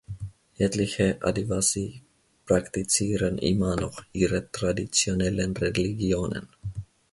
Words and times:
Etliche 0.57 1.19
Adivasi 1.21 2.01
praktizieren 2.47 3.37
immer 3.37 3.75
noch 3.75 4.03
ihre 4.13 4.51
traditionellen 4.51 5.55
Religionen. 5.55 6.47